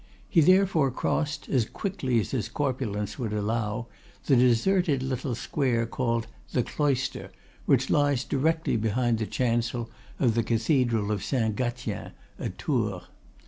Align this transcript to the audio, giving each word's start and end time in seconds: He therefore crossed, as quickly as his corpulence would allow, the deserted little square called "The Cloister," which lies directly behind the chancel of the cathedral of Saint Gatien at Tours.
He 0.27 0.41
therefore 0.41 0.89
crossed, 0.89 1.47
as 1.47 1.63
quickly 1.69 2.19
as 2.19 2.31
his 2.31 2.49
corpulence 2.49 3.19
would 3.19 3.31
allow, 3.33 3.85
the 4.25 4.35
deserted 4.35 5.03
little 5.03 5.35
square 5.35 5.85
called 5.85 6.25
"The 6.53 6.63
Cloister," 6.63 7.29
which 7.67 7.91
lies 7.91 8.23
directly 8.23 8.77
behind 8.77 9.19
the 9.19 9.27
chancel 9.27 9.91
of 10.19 10.33
the 10.33 10.41
cathedral 10.41 11.11
of 11.11 11.23
Saint 11.23 11.55
Gatien 11.55 12.13
at 12.39 12.57
Tours. 12.57 13.03